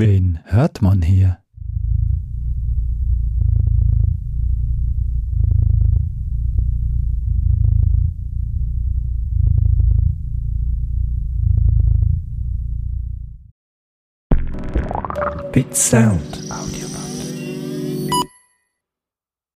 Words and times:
Wen 0.00 0.38
hört 0.44 0.80
man 0.80 1.02
hier? 1.02 1.38
Bit 15.50 15.76
Sound 15.76 16.48